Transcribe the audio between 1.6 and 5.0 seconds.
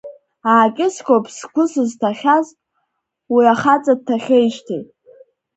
зысҭахьаз уи ахаҵа дҭахеижьҭеи!